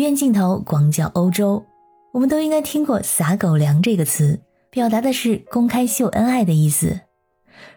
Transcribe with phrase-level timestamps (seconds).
[0.00, 1.62] 鱼眼镜头广角欧洲，
[2.14, 7.00] 我们都应该听过“撒狗粮”这个词，表达的是公开秀恩爱的意思。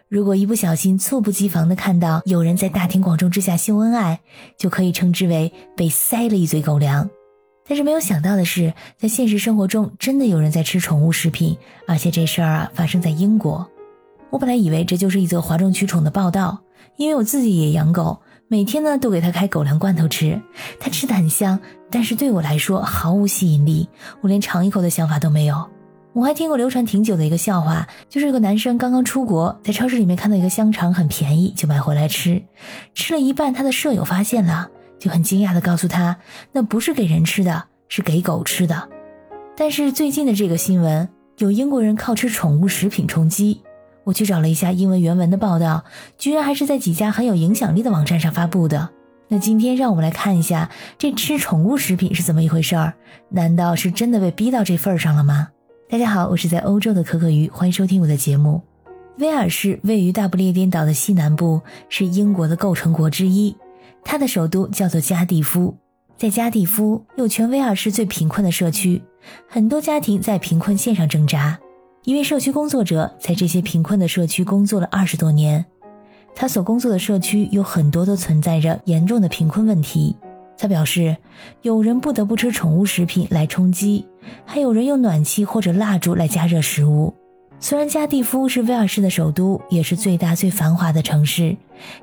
[0.08, 4.20] 如果一不小心猝不及防的看到有人在大庭广众之下秀恩爱，
[4.56, 7.10] 就可以称之为被塞了一嘴狗粮。
[7.68, 13.68] 但是没有想到的是，在现实生活中真的有人在吃宠物食品，而且这事儿啊发生在英国。
[14.30, 16.62] 我本来以为这就是一则哗众取宠的报道，
[16.96, 20.40] 因为我自己也养狗，每天呢都给它开狗粮罐头吃，
[20.78, 21.58] 它吃的很香，
[21.90, 23.88] 但是对我来说毫无吸引力，
[24.20, 25.68] 我连尝一口的想法都没有。
[26.12, 32.40] 我还听过流传挺久的一个笑话，就是有个男生刚刚出国，在超市里面看到一个香肠很便宜，就买回来吃，
[32.94, 34.68] 吃了一半，他的舍友发现了。
[35.00, 36.16] 就很惊讶的告诉他，
[36.52, 38.88] 那不是给人吃的，是给狗吃的。
[39.56, 43.60] 但是最近的这个新闻，有英国人靠吃宠物食品充饥。
[44.04, 45.84] 我去找了一下英文原文的报道，
[46.16, 48.90] 居然还是在几家很有影响力的网站上发布的。
[49.28, 52.94] 那今天让我们来看一下，这吃宠物食品是怎么一回事儿？
[53.30, 55.48] 难道是真的被逼到这份儿上了吗？
[55.88, 58.60] 大家好，我是在欧洲的可可鱼，欢迎收听我的节目。
[59.18, 63.56] 威尔士位于大不列颠岛的西南部，是英国的构成国之一。
[64.04, 65.74] 它的首都叫做加蒂夫，
[66.18, 69.02] 在加蒂夫有全威尔士最贫困的社区，
[69.48, 71.58] 很多家庭在贫困线上挣扎。
[72.04, 75.64] 一位社区工作者在这些贫困的社区工作了二十多年，
[76.34, 80.14] 他所工作的社区有很多都存在着严重的贫困问题。
[80.58, 81.16] 他表示，
[81.62, 84.06] 有人不得不吃宠物食品来充饥，
[84.44, 87.14] 还有人用暖气或者蜡烛来加热食物。
[87.58, 91.56] 虽然加蒂夫是威尔士的首都，也是最大最繁华的城市，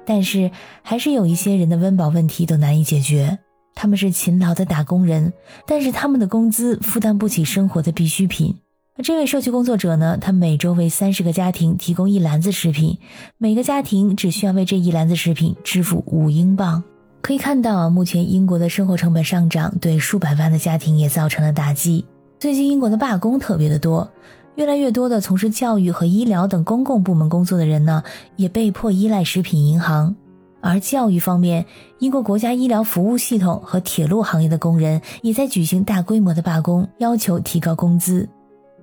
[0.03, 0.49] 但是
[0.81, 3.37] 还是有一些人的温饱问题都难以解决。
[3.75, 5.31] 他们是勤劳的打工人，
[5.67, 8.55] 但是他们的工资负担不起生活的必需品。
[9.01, 12.99] 这位社区工作者呢，他每周为三十个家庭提供一篮子食品，
[13.39, 16.83] 每个家庭只需要为这一篮子食品支付五英镑。
[17.21, 22.05] 可以看到，目前英国的生活成本上涨，对数百万的家庭也造成了打击。
[22.39, 24.11] 最近英国的罢工特别的多。
[24.55, 28.03] 越来越多的从事教育和医疗等公共部门工作的人呢，
[28.35, 30.15] 也被迫依赖食品银行。
[30.59, 31.65] 而教育方面，
[31.99, 38.29] 英国国家医疗服务系统和铁路行业的工人也在举行大规模的罢工，要求提高工资。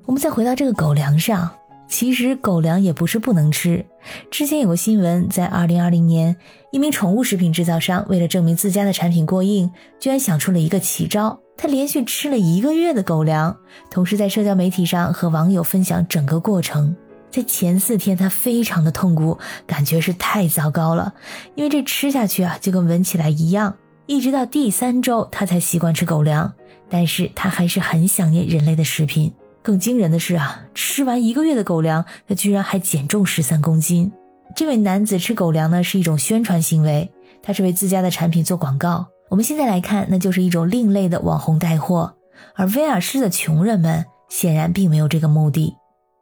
[0.08, 1.50] 我们再回到这个狗粮上，
[1.86, 3.84] 其实狗粮也不是不能吃。
[4.30, 6.34] 之前有个新闻，在2020年，
[6.72, 9.70] 一名宠物食品制造商为了证明自家的产品过硬，
[10.00, 11.38] 居然想出了一个奇招。
[11.58, 13.54] 他连续吃了一个月的狗粮，
[13.90, 16.96] 同时在社交媒体上和网友分享整个过程。
[17.30, 19.36] 在前四天，他非常的痛苦，
[19.66, 21.12] 感觉是太糟糕了，
[21.54, 23.76] 因为这吃下去啊就跟闻起来一样。
[24.06, 26.54] 一直到第三周，他才习惯吃狗粮，
[26.88, 29.34] 但是他还是很想念人类的食品。
[29.62, 34.12] 更惊人的是啊，吃完一个月的狗粮，他居然还减重十三公斤。
[34.56, 39.06] 这位男子吃狗粮呢是一种宣传行为，他是为自家的产品做广告。
[39.28, 42.14] 我们现在来看，那就是一种另类的网红带货，
[42.54, 45.74] 而威尔士的穷人们显然并没有这个目的。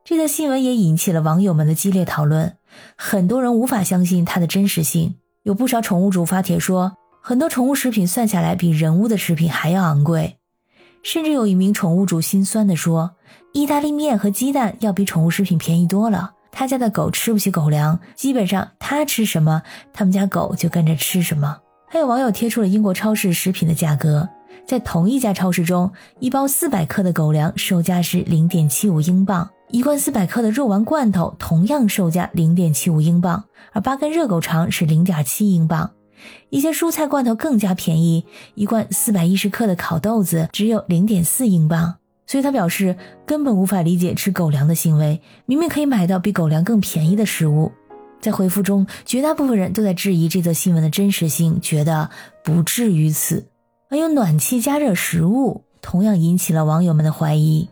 [0.04, 2.56] 这则新闻也引起了网友们的激烈讨论，
[2.96, 5.16] 很多人无法相信它的真实性。
[5.42, 10.38] 有不少宠物主发帖说，很多宠物食品算下来比人物的食品还要昂贵，
[11.02, 13.15] 甚至有一名宠物主心酸地说，
[13.56, 16.32] 意大利面和鸡蛋要比宠物食品便宜多了。
[16.52, 19.62] 他家的狗吃不起狗粮，基本上他吃什么，
[19.94, 21.56] 他们家狗就跟着吃什么。
[21.88, 24.28] 还有网友贴出了英国超市食品的价格，
[24.66, 25.90] 在同一家超市中，
[26.20, 35.90] 一包四百克的狗粮售价是零点七五英镑，一罐四百克的肉丸罐头同样售价零点七五英镑，而八根热狗肠是零点七英镑。
[36.50, 41.94] 一些蔬菜罐头更加便宜，一罐四百一十克的烤豆子只有零点四英镑。
[42.26, 47.72] 所以他表示根本无法理解吃狗粮的行为，明明可以买到比狗粮更便宜的食物。
[48.20, 52.10] 在回复中，绝大部分人都在质疑这则新闻的真实性，觉得
[52.42, 53.46] 不至于此。
[53.88, 57.68] 而用暖气加热食物，同样引起了网友们的怀疑。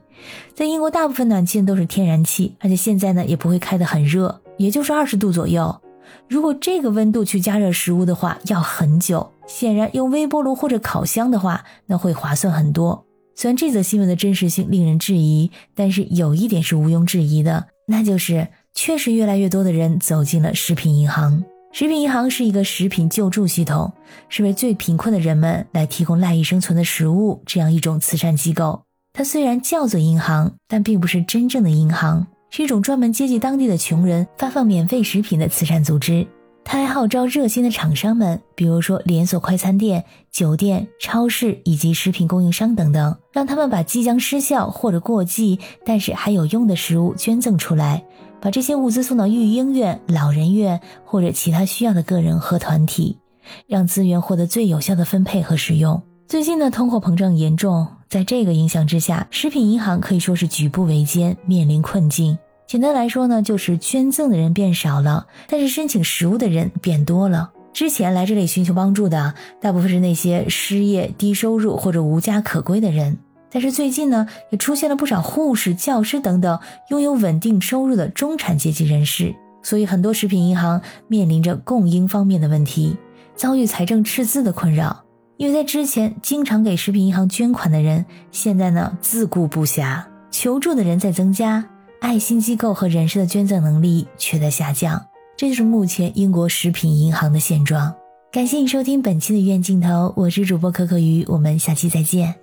[0.54, 5.80] 在英国，大部分暖气都是天然气，而且现在呢也不会开得很热，也就是二十度左右。
[6.28, 9.32] 如果这个温度去加热食物的话，要很久。
[9.46, 13.04] 显然，用微波炉或者烤箱的话，那会划算很多。
[13.34, 18.48] 虽然这则新闻的真实性令人质疑，但是有一点是毋庸置疑的，那就是。
[18.76, 21.44] 确实，越来越多的人走进了食品银行。
[21.70, 23.92] 食品银行是一个食品救助系统，
[24.28, 28.82] 是为最贫困的人们来提供赖以生存的食物这样一种慈善机构。
[29.12, 36.26] 它虽然叫做银行，但并不是真正的银行，是一种专门接济当地的穷人、发放免费食品的慈善组织。
[36.64, 48.02] 他还号召热心的厂商们，比如说连锁快餐店、酒店、超市以及食品供应商等等，让他们把即将失效或者过季但是还有用的食物捐赠出来。
[48.40, 53.18] 把这些物资送到育婴院、老人院或者其他需要的个人和团体，
[53.66, 56.02] 让资源获得最有效的分配和使用。
[56.26, 62.36] 最近呢，通货膨胀严重，在这个影响之下，食品银行可以说是举步维艰，面临困境。
[62.66, 67.52] 简单来说呢，就是捐赠的人变少了，但是申请食物的人变多了。
[67.72, 73.18] 之前来这里寻求帮助的，大部分是那些失业、低收入或者无家可归的人。
[73.50, 76.58] 但是最近呢，也出现了不少护士、教师等等
[76.90, 82.96] 拥有稳定收入的中产阶级人士，所以很多食品银行面临着供应方面的问题，
[83.36, 85.04] 遭遇财政赤字的困扰。
[85.36, 91.64] 因为在之前经常给食品银行捐款的人，现在呢自顾不暇，求助的人在增加，
[92.04, 95.06] 爱心机构和人士的捐赠能力却在下降。
[95.38, 97.94] 这就是目前英国食品银行的现状。
[98.30, 102.34] 感谢你收听本期的医院镜头，我是主播可可鱼，我们下期再见。